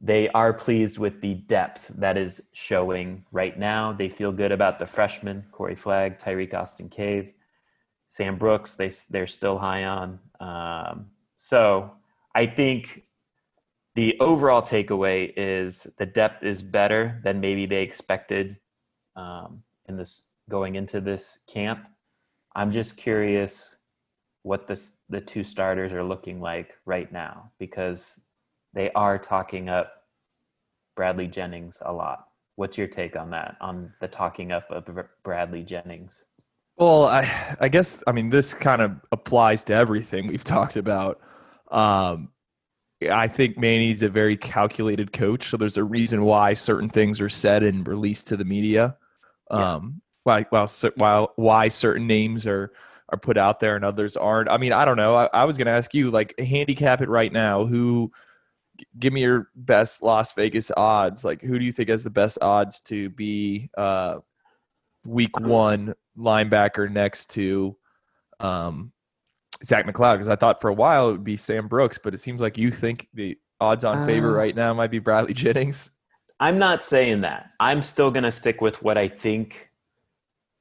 [0.00, 3.92] they are pleased with the depth that is showing right now.
[3.92, 7.32] They feel good about the freshmen, Corey Flagg, Tirek Austin-Cave,
[8.08, 8.76] Sam Brooks.
[8.76, 10.20] They they're still high on.
[10.38, 11.92] Um, so
[12.34, 13.02] I think
[13.96, 18.56] the overall takeaway is the depth is better than maybe they expected
[19.18, 21.84] um, in this going into this camp.
[22.54, 23.76] I'm just curious
[24.42, 28.20] what the two starters are looking like right now because
[28.72, 29.92] they are talking up
[30.96, 32.28] Bradley Jennings a lot.
[32.56, 33.56] What's your take on that?
[33.60, 34.88] On the talking up of
[35.22, 36.24] Bradley Jennings?
[36.76, 41.20] Well, I I guess I mean this kind of applies to everything we've talked about.
[41.70, 42.30] Um,
[43.10, 47.28] I think Manny's a very calculated coach, so there's a reason why certain things are
[47.28, 48.96] said and released to the media.
[49.50, 49.74] Yeah.
[49.74, 52.72] Um, why while while why certain names are
[53.10, 54.50] are put out there and others aren't.
[54.50, 55.14] I mean, I don't know.
[55.14, 57.64] I, I was going to ask you like handicap it right now.
[57.64, 58.12] Who
[58.98, 61.24] give me your best Las Vegas odds?
[61.24, 64.18] Like, who do you think has the best odds to be uh,
[65.06, 67.76] week one linebacker next to
[68.40, 68.92] um,
[69.64, 70.14] Zach McCloud?
[70.14, 72.58] Because I thought for a while it would be Sam Brooks, but it seems like
[72.58, 75.90] you think the odds on favor Uh, right now might be Bradley Jennings.
[76.40, 77.50] I'm not saying that.
[77.58, 79.70] I'm still going to stick with what I think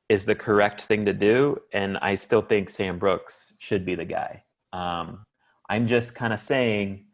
[0.10, 4.06] is the correct thing to do, and I still think Sam Brooks should be the
[4.06, 4.44] guy.
[4.74, 5.26] Um,
[5.70, 7.06] I'm just kind of saying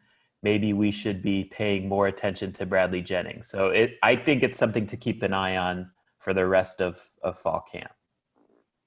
[0.42, 3.48] maybe we should be paying more attention to Bradley Jennings.
[3.48, 7.00] So it, I think it's something to keep an eye on for the rest of,
[7.22, 7.90] of fall camp.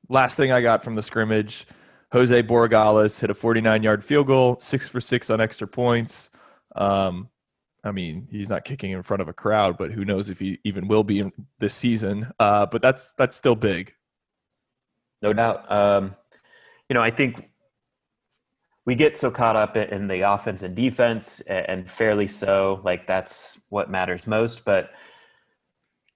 [0.07, 1.65] Last thing I got from the scrimmage,
[2.13, 6.29] Jose Borregales hit a 49 yard field goal, six for six on extra points.
[6.75, 7.29] Um,
[7.87, 10.59] I mean, he's not kicking in front of a crowd, but who knows if he
[10.63, 12.31] even will be in this season.
[12.39, 13.93] Uh, but that's that's still big.
[15.21, 15.71] No doubt.
[15.71, 16.15] Um,
[16.89, 17.49] you know, I think
[18.85, 22.81] we get so caught up in the offense and defense, and fairly so.
[22.83, 24.65] Like that's what matters most.
[24.65, 24.91] But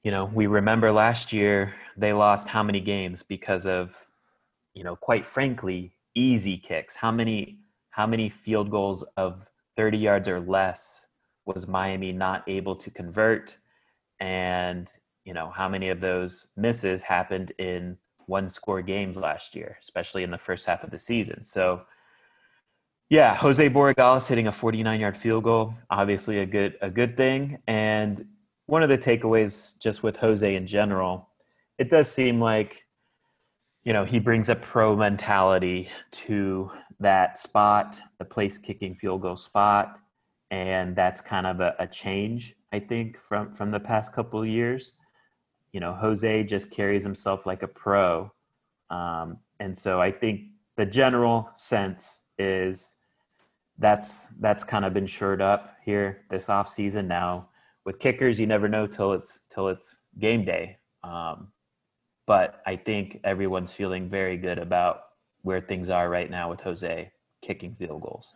[0.04, 4.10] you know, we remember last year they lost how many games because of,
[4.74, 6.96] you know, quite frankly, easy kicks.
[6.96, 7.60] How many
[7.92, 11.08] how many field goals of 30 yards or less
[11.54, 13.58] was Miami not able to convert?
[14.20, 14.88] And,
[15.26, 17.98] you know, how many of those misses happened in
[18.32, 21.44] one score games last year, especially in the first half of the season.
[21.44, 21.82] So,
[23.10, 27.60] yeah, Jose Borregales hitting a 49 yard field goal, obviously a good a good thing.
[27.68, 28.26] And
[28.68, 31.28] one of the takeaways just with Jose in general,
[31.78, 32.86] it does seem like
[33.84, 39.36] you know he brings a pro mentality to that spot, the place kicking field goal
[39.36, 40.00] spot,
[40.52, 44.94] and that's kind of a, a change I think from from the past couple years.
[45.74, 48.32] You know, Jose just carries himself like a pro,
[48.90, 50.42] um, and so I think
[50.76, 52.98] the general sense is
[53.78, 57.50] that's that's kind of been shored up here this off season now
[57.86, 61.48] with kickers you never know till it's till it's game day um,
[62.28, 65.02] but i think everyone's feeling very good about
[65.42, 67.12] where things are right now with jose
[67.42, 68.36] kicking field goals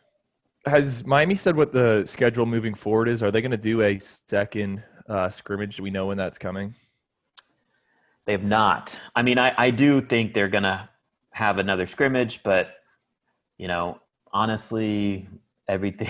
[0.65, 3.21] Has Miami said what the schedule moving forward is?
[3.21, 5.77] Are they going to do a second uh, scrimmage?
[5.77, 6.73] Do we know when that's coming?
[8.25, 10.89] they have not i mean i, I do think they're gonna
[11.31, 12.75] have another scrimmage but
[13.57, 13.99] you know
[14.33, 15.27] honestly
[15.67, 16.09] everything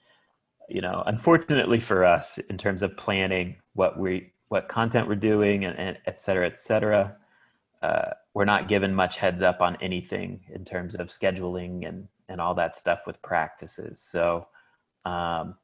[0.68, 5.64] you know unfortunately for us in terms of planning what we what content we're doing
[5.64, 7.16] and, and et cetera et cetera
[7.82, 12.40] uh, we're not given much heads up on anything in terms of scheduling and and
[12.40, 14.46] all that stuff with practices so
[15.04, 15.54] um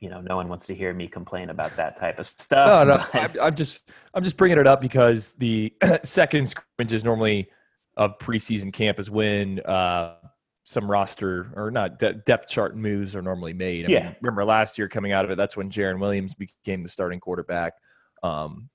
[0.00, 2.96] you know no one wants to hear me complain about that type of stuff No,
[2.96, 3.04] no.
[3.12, 5.72] but- I'm, I'm just I'm just bringing it up because the
[6.02, 7.48] second scrimmage is normally
[7.96, 10.16] of preseason camp is when uh,
[10.64, 13.84] some roster or not de- depth chart moves are normally made.
[13.84, 14.04] I Yeah.
[14.06, 17.20] mean, remember last year coming out of it, that's when Jarren Williams became the starting
[17.20, 17.74] quarterback.
[18.24, 18.68] Um,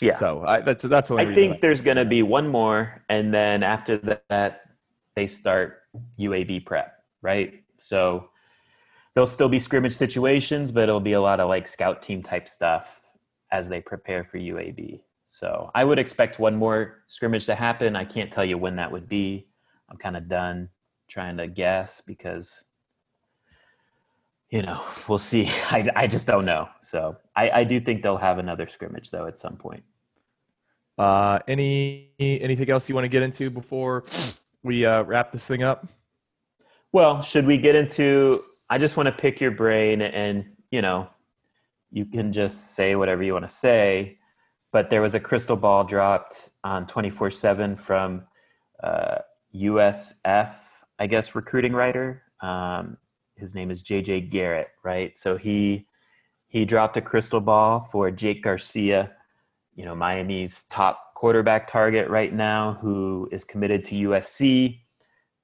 [0.00, 0.16] Yeah.
[0.16, 1.50] So I, that's that's the only I reason.
[1.50, 3.98] think there's going to be one more, and then after
[4.30, 4.62] that,
[5.16, 5.81] they start
[6.18, 7.62] UAB prep, right?
[7.76, 8.28] So
[9.14, 12.48] there'll still be scrimmage situations, but it'll be a lot of like scout team type
[12.48, 13.08] stuff
[13.50, 15.00] as they prepare for UAB.
[15.26, 17.96] So I would expect one more scrimmage to happen.
[17.96, 19.46] I can't tell you when that would be.
[19.88, 20.68] I'm kind of done
[21.08, 22.64] trying to guess because
[24.50, 25.46] you know we'll see.
[25.70, 26.68] I, I just don't know.
[26.82, 29.84] So I, I do think they'll have another scrimmage though at some point.
[30.98, 34.04] Uh, any anything else you want to get into before
[34.62, 35.88] we uh, wrap this thing up?
[36.92, 38.40] Well, should we get into?
[38.70, 41.08] I just want to pick your brain, and you know,
[41.90, 44.18] you can just say whatever you want to say.
[44.72, 48.24] But there was a crystal ball dropped on twenty four seven from
[48.82, 49.18] uh,
[49.54, 50.54] USF,
[50.98, 52.22] I guess, recruiting writer.
[52.42, 52.96] Um,
[53.36, 55.16] his name is JJ Garrett, right?
[55.16, 55.86] So he
[56.48, 59.14] he dropped a crystal ball for Jake Garcia,
[59.74, 64.80] you know, Miami's top quarterback target right now, who is committed to USC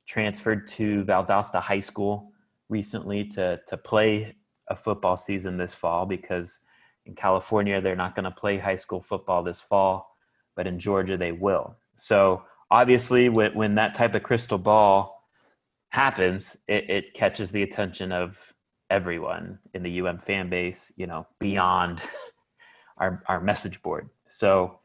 [0.09, 2.33] transferred to Valdosta High School
[2.68, 4.35] recently to to play
[4.68, 6.61] a football season this fall because
[7.07, 10.16] in California they're not going to play high school football this fall,
[10.57, 11.76] but in Georgia they will.
[11.97, 15.24] So obviously, when when that type of crystal ball
[15.91, 18.39] happens, it, it catches the attention of
[18.91, 20.93] everyone in the UM fan base.
[20.97, 22.01] You know, beyond
[22.99, 24.09] our our message board.
[24.29, 24.81] So.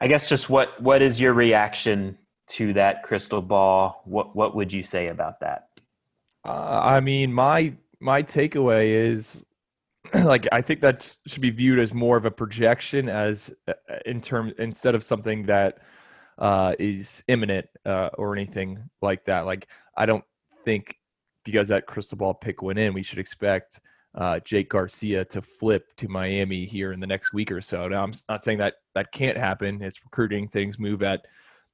[0.00, 4.02] I guess just what what is your reaction to that crystal ball?
[4.04, 5.68] What what would you say about that?
[6.44, 9.46] Uh, I mean, my my takeaway is
[10.24, 14.20] like I think that should be viewed as more of a projection, as uh, in
[14.20, 15.78] terms instead of something that
[16.38, 19.46] uh, is imminent uh, or anything like that.
[19.46, 20.24] Like I don't
[20.64, 20.96] think
[21.44, 23.80] because that crystal ball pick went in, we should expect
[24.14, 27.88] uh, Jake Garcia to flip to Miami here in the next week or so.
[27.88, 29.82] Now, I'm not saying that that can't happen.
[29.82, 31.26] It's recruiting; things move at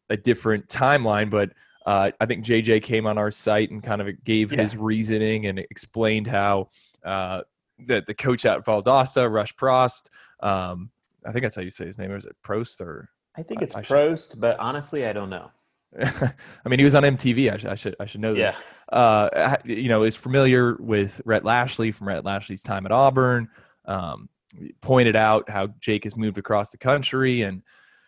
[0.08, 1.30] a different timeline.
[1.30, 1.52] But
[1.84, 4.60] uh, I think JJ came on our site and kind of gave yeah.
[4.60, 6.68] his reasoning and explained how
[7.04, 7.42] uh,
[7.78, 10.08] the the coach at Valdosta, Rush Prost.
[10.40, 10.90] Um,
[11.26, 12.12] I think that's how you say his name.
[12.12, 13.08] Is it Prost or?
[13.36, 14.40] I think it's I, I Prost, should...
[14.40, 15.50] but honestly, I don't know.
[16.00, 17.52] I mean, he was on MTV.
[17.52, 18.60] I should, I should, I should know this.
[18.92, 18.98] Yeah.
[18.98, 23.48] Uh, you know, is familiar with Rhett Lashlee from Rhett Lashlee's time at Auburn.
[23.84, 24.28] Um,
[24.80, 27.62] pointed out how Jake has moved across the country, and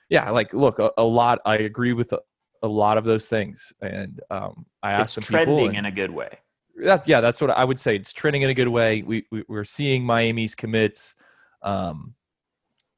[0.09, 1.41] yeah, like, look, a, a lot.
[1.45, 2.21] I agree with a,
[2.63, 5.91] a, lot of those things, and um, I asked it's some trending people, in a
[5.91, 6.39] good way.
[6.77, 7.97] That, yeah, that's what I would say.
[7.97, 9.03] It's trending in a good way.
[9.03, 11.17] We, we are seeing Miami's commits.
[11.63, 12.15] Um,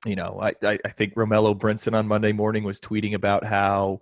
[0.05, 4.01] you know, I, I, I think Romello Brinson on Monday morning was tweeting about how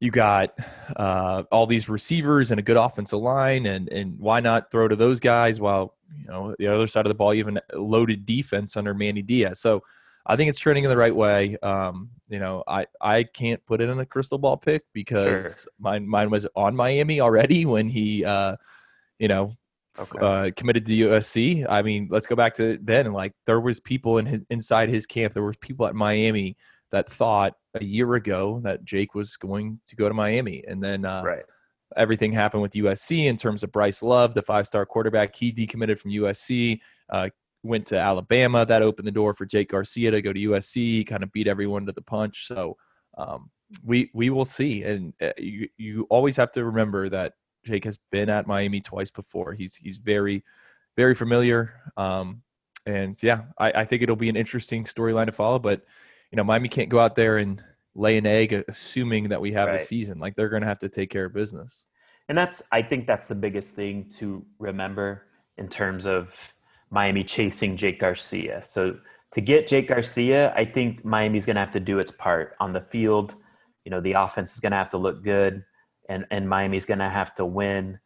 [0.00, 0.54] you got
[0.96, 4.96] uh, all these receivers and a good offensive line, and and why not throw to
[4.96, 8.24] those guys while you know the other side of the ball you have a loaded
[8.24, 9.60] defense under Manny Diaz.
[9.60, 9.82] So
[10.24, 11.56] I think it's trending in the right way.
[11.62, 15.72] Um, you know, I I can't put it in a crystal ball pick because sure.
[15.80, 18.56] mine mine was on Miami already when he uh,
[19.18, 19.56] you know
[19.98, 20.18] okay.
[20.20, 21.66] uh, committed to USC.
[21.68, 23.12] I mean, let's go back to then.
[23.12, 25.32] Like there was people in his, inside his camp.
[25.32, 26.56] There was people at Miami
[26.90, 31.04] that thought a year ago that Jake was going to go to Miami, and then
[31.04, 31.44] uh, right.
[31.96, 35.34] everything happened with USC in terms of Bryce Love, the five-star quarterback.
[35.34, 36.80] He decommitted from USC,
[37.10, 37.28] uh,
[37.62, 38.64] went to Alabama.
[38.64, 41.06] That opened the door for Jake Garcia to go to USC.
[41.06, 42.46] Kind of beat everyone to the punch.
[42.46, 42.76] So
[43.16, 43.50] um,
[43.84, 47.34] we we will see, and uh, you you always have to remember that
[47.64, 49.52] Jake has been at Miami twice before.
[49.52, 50.44] He's he's very
[50.96, 51.80] very familiar.
[51.96, 52.42] Um,
[52.86, 55.82] and yeah, I, I think it'll be an interesting storyline to follow, but
[56.30, 57.62] you know, Miami can't go out there and
[57.94, 59.80] lay an egg assuming that we have right.
[59.80, 60.18] a season.
[60.18, 61.86] Like they're going to have to take care of business.
[62.28, 65.24] And that's, I think that's the biggest thing to remember
[65.56, 66.36] in terms of
[66.90, 68.62] Miami chasing Jake Garcia.
[68.64, 68.98] So
[69.32, 72.72] to get Jake Garcia, I think Miami's going to have to do its part on
[72.72, 73.34] the field.
[73.84, 75.64] You know, the offense is going to have to look good,
[76.08, 77.98] and and Miami's going to have to win.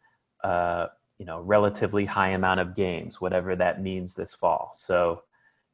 [0.43, 4.71] Uh, you know, relatively high amount of games, whatever that means this fall.
[4.73, 5.21] So,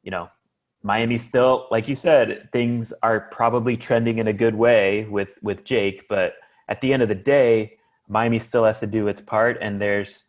[0.03, 0.29] you know,
[0.81, 5.65] Miami still, like you said, things are probably trending in a good way with with
[5.65, 6.35] Jake, but
[6.67, 7.77] at the end of the day,
[8.07, 10.25] Miami still has to do its part, and there's,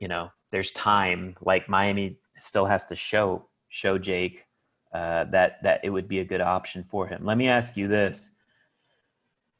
[0.00, 1.36] you know, there's time.
[1.40, 4.46] Like Miami still has to show show Jake
[4.92, 7.24] uh, that that it would be a good option for him.
[7.24, 8.32] Let me ask you this.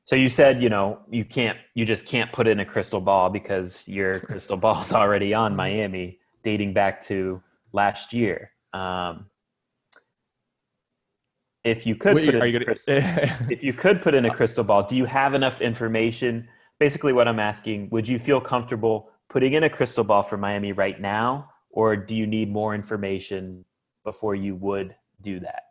[0.05, 3.29] So you said, you know, you can't, you just can't put in a crystal ball
[3.29, 8.53] because your crystal ball's already on Miami, dating back to last year.
[8.73, 9.27] Um,
[11.67, 12.65] if you could Wait, put in gonna...
[12.65, 12.97] crystal,
[13.51, 16.49] if you could put in a crystal ball, do you have enough information?
[16.79, 20.73] Basically, what I'm asking: Would you feel comfortable putting in a crystal ball for Miami
[20.73, 23.65] right now, or do you need more information
[24.05, 25.63] before you would do that?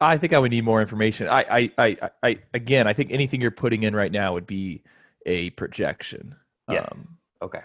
[0.00, 1.28] I think I would need more information.
[1.28, 4.82] I, I, I, I again, I think anything you're putting in right now would be
[5.26, 6.34] a projection.
[6.70, 6.88] Yes.
[6.90, 7.60] Um, okay.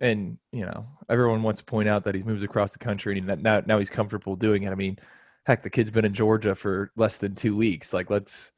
[0.00, 3.28] And you know, everyone wants to point out that he's moved across the country and
[3.28, 4.72] that now now he's comfortable doing it.
[4.72, 4.98] I mean,
[5.46, 7.94] heck, the kid's been in Georgia for less than two weeks.
[7.94, 8.52] Like, let's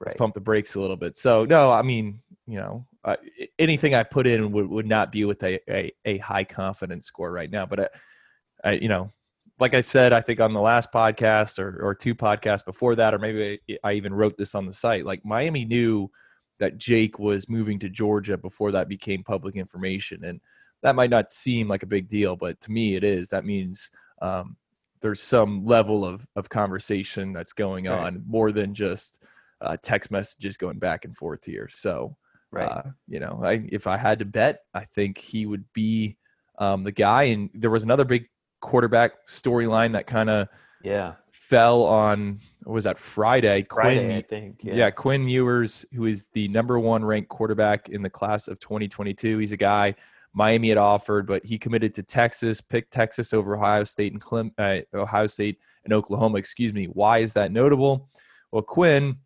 [0.00, 0.08] right.
[0.08, 1.18] let's pump the brakes a little bit.
[1.18, 3.16] So, no, I mean, you know, uh,
[3.58, 7.30] anything I put in would, would not be with a, a, a high confidence score
[7.30, 7.66] right now.
[7.66, 7.88] But, I, uh,
[8.64, 9.10] I, you know,
[9.58, 13.14] like I said, I think on the last podcast or, or two podcasts before that,
[13.14, 16.10] or maybe I even wrote this on the site, like Miami knew
[16.58, 20.24] that Jake was moving to Georgia before that became public information.
[20.24, 20.40] And
[20.82, 23.28] that might not seem like a big deal, but to me it is.
[23.28, 23.90] That means
[24.22, 24.56] um,
[25.00, 27.98] there's some level of of conversation that's going right.
[27.98, 29.24] on more than just
[29.60, 31.68] uh, text messages going back and forth here.
[31.70, 32.16] So,
[32.50, 32.68] right.
[32.68, 36.16] Uh, you know, I, if I had to bet, I think he would be
[36.58, 37.24] um, the guy.
[37.24, 38.26] And there was another big
[38.60, 40.48] quarterback storyline that kind of
[40.82, 43.66] yeah fell on was that Friday?
[43.68, 44.60] Friday, Quinn, I think.
[44.62, 44.74] Yeah.
[44.74, 49.38] yeah, Quinn Ewers, who is the number one ranked quarterback in the class of 2022.
[49.38, 49.96] He's a guy
[50.32, 54.52] Miami had offered, but he committed to Texas, picked Texas over Ohio State and Clem,
[54.58, 56.38] uh, Ohio State and Oklahoma.
[56.38, 56.86] Excuse me.
[56.86, 58.08] Why is that notable?
[58.52, 59.16] Well, Quinn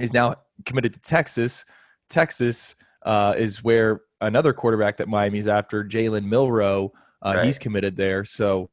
[0.00, 1.64] is now committed to Texas.
[2.08, 2.74] Texas
[3.04, 6.92] uh, is where another quarterback that Miami's after, Jalen Milroe.
[7.24, 7.44] uh, right.
[7.44, 8.24] he's committed there.
[8.24, 8.70] So,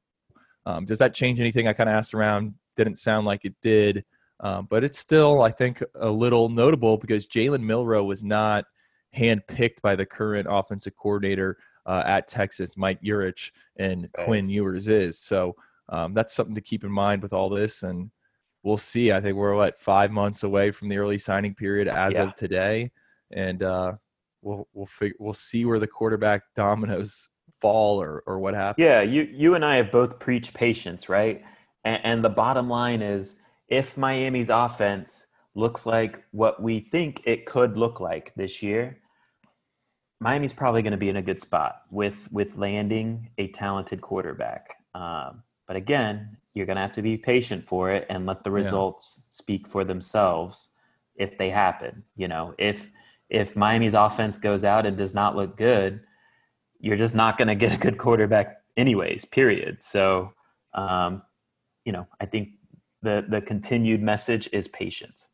[0.65, 1.67] um, does that change anything?
[1.67, 2.53] I kind of asked around.
[2.75, 4.05] Didn't sound like it did,
[4.39, 8.65] um, but it's still, I think, a little notable because Jalen Milroe was not
[9.15, 14.09] handpicked by the current offensive coordinator uh, at Texas, Mike Yurcich and.
[14.13, 15.19] Quinn Ewers is.
[15.19, 15.55] So
[15.89, 17.83] um, that's something to keep in mind with all this.
[17.83, 18.11] And
[18.63, 19.11] we'll see.
[19.11, 22.23] I think we're what five months away from the early signing period as Yeah.
[22.23, 22.91] of today,
[23.31, 23.93] and uh,
[24.41, 28.83] we'll we'll fig- we'll see where the quarterback dominoes fall or or what happens.
[28.83, 31.43] Yeah, you you and I have both preached patience, right?
[31.83, 33.37] And, and the bottom line is,
[33.67, 38.99] if Miami's offense looks like what we think it could look like this year,
[40.21, 44.75] Miami's probably going to be in a good spot with with landing a talented quarterback.
[44.95, 48.51] Um, but again, you're going to have to be patient for it and let the
[48.51, 50.69] results speak for themselves
[51.15, 52.03] if they happen.
[52.15, 52.89] You know, if
[53.29, 56.01] if Miami's offense goes out and does not look good,
[56.81, 60.33] you're just not going to get a good quarterback anyways period so
[60.73, 61.21] um,
[61.85, 62.49] you know i think
[63.01, 65.29] the the continued message is patience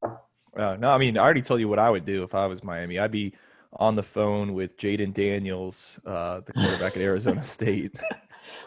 [0.57, 2.63] Uh, no, I mean I already told you what I would do if I was
[2.63, 2.97] Miami.
[2.97, 3.35] I'd be
[3.74, 7.97] on the phone with Jayden Daniels, uh, the quarterback at Arizona State.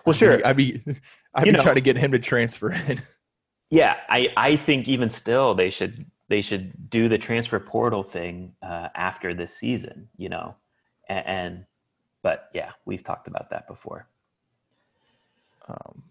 [0.05, 0.83] well sure I'd be
[1.35, 3.01] I'd be know- trying to get him to transfer in.
[3.71, 8.53] yeah i i think even still they should they should do the transfer portal thing
[8.63, 10.55] uh, after this season you know
[11.09, 11.65] and, and
[12.23, 14.07] but yeah we've talked about that before
[15.69, 16.03] Um,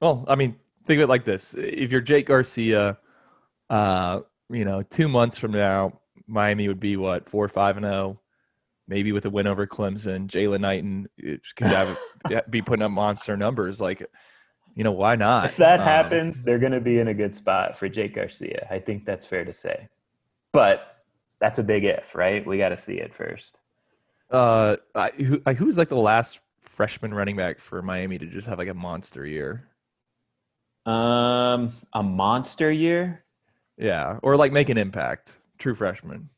[0.00, 0.56] well, I mean,
[0.86, 2.96] think of it like this: if you're Jake Garcia,
[3.68, 4.20] uh,
[4.50, 6.00] you know, two months from now,
[6.30, 8.20] Miami would be what four, five, and zero,
[8.88, 10.28] maybe with a win over Clemson.
[10.28, 11.98] Jaylan Knighton it could have
[12.50, 13.80] be putting up monster numbers.
[13.80, 14.04] Like,
[14.76, 15.46] you know, why not?
[15.46, 18.66] if that Um, happens they're going to be in a good spot for jake garcia
[18.70, 19.88] i think that's fair to say
[20.52, 20.96] but
[21.40, 23.58] that's a big if right we got to see it first
[24.30, 28.46] Uh, I, who, I, who's like the last freshman running back for Miami to just
[28.46, 29.66] have like a monster year?
[30.86, 33.24] Um, a monster year.
[33.76, 35.36] Yeah, or like make an impact.
[35.60, 36.30] True freshman.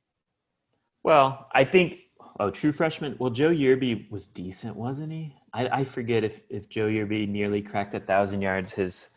[1.03, 2.01] Well, I think.
[2.41, 3.17] Oh, true freshman.
[3.19, 5.37] Well, Joe Yearby was decent, wasn't he?
[5.55, 9.11] I, I forget if if Joe Yearby nearly cracked a thousand yards his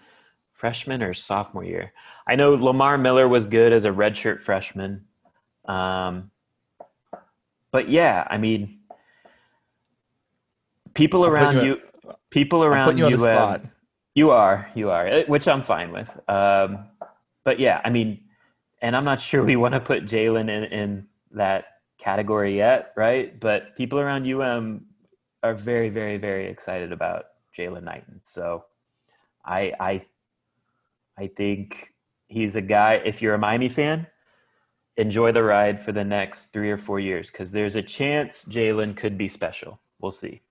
[0.54, 1.92] freshman or sophomore year.
[2.28, 5.06] I know Lamar Miller was good as a redshirt freshman.
[5.66, 6.30] Um,
[7.72, 8.80] but yeah, I mean,
[10.94, 13.62] people around you- you, people around you spot.
[14.14, 16.10] You are, you are, eh, which I'm fine with.
[16.30, 16.86] Um,
[17.44, 18.22] but yeah, I mean,
[18.86, 21.66] and I'm not sure we want to put Jaylan in, in that
[21.98, 23.38] category yet, right?
[23.40, 24.86] But people around UM
[25.42, 27.26] are very, very, very excited about
[27.58, 28.22] Jaylan Knighton.
[28.24, 28.66] So
[29.44, 30.06] I, I,
[31.18, 31.94] I think
[32.28, 33.02] he's a guy.
[33.04, 34.06] If you're a Miami fan,
[34.98, 38.96] enjoy the ride for the next three or four years because there's a chance Jaylan
[38.96, 39.80] could be special.
[40.00, 40.42] We'll see.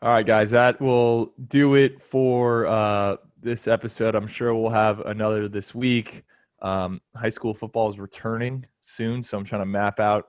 [0.00, 4.14] All right, guys, that will do it for uh, this episode.
[4.14, 6.24] I'm sure we'll have another this week.
[6.62, 10.28] Um, high school football is returning soon, so I'm trying to map out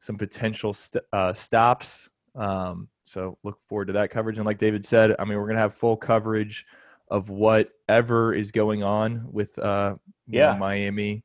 [0.00, 2.10] some potential st- uh, stops.
[2.34, 4.38] Um, so look forward to that coverage.
[4.38, 6.66] And like David said, I mean, we're gonna have full coverage
[7.10, 9.94] of whatever is going on with uh,
[10.26, 10.58] you know, Yeah.
[10.58, 11.24] Miami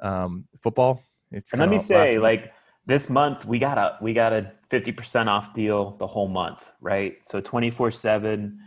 [0.00, 1.02] um, football.
[1.30, 2.52] It's And let me say, last- like
[2.84, 6.72] this month, we got a we got a fifty percent off deal the whole month,
[6.80, 7.16] right?
[7.22, 8.58] So twenty four seven.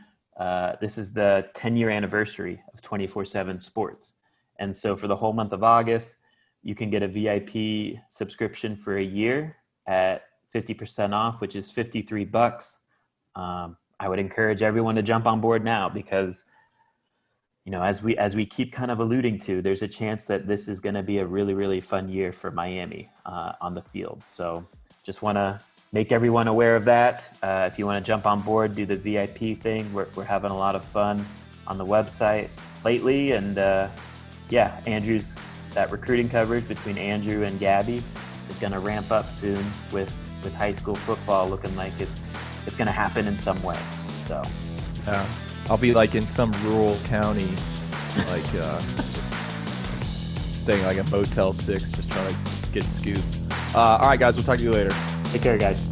[0.82, 4.15] This is the ten year anniversary of twenty four seven Sports,
[4.60, 6.18] and so for the whole month of August,
[6.64, 11.72] you can get a VIP subscription for a year at fifty percent off, which is
[11.72, 12.80] fifty three bucks.
[13.36, 16.44] Um, I would encourage everyone to jump on board now because
[17.66, 20.46] you know, as we as we keep kind of alluding to, there's a chance that
[20.46, 23.82] this is going to be a really really fun year for Miami uh, on the
[23.82, 24.22] field.
[24.24, 24.66] So
[25.04, 25.60] just want to
[25.92, 27.28] make everyone aware of that.
[27.42, 29.92] Uh, if you want to jump on board, do the VIP thing.
[29.94, 31.26] We're we're having a lot of fun
[31.66, 32.50] on the website
[32.84, 33.90] lately, and uh,
[34.50, 35.40] yeah, Andrew's
[35.74, 38.02] that recruiting coverage between Andrew and Gabby
[38.50, 42.30] is going to ramp up soon with with high school football looking like it's
[42.66, 43.78] it's going to happen in some way.
[44.20, 44.42] So.
[45.06, 45.26] Yeah.
[45.70, 47.50] I'll be like in some rural county,
[48.28, 53.24] like uh, just staying like a Motel Six, just trying to get scooped.
[53.74, 54.96] Uh, all right, guys, we'll talk to you later.
[55.32, 55.84] Take care, guys.